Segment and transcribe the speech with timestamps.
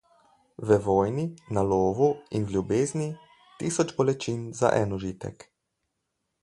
[0.57, 1.25] V vojni,
[1.57, 3.09] na lovu in v ljubezni-
[3.61, 5.51] tisoč bolečin za en užitek.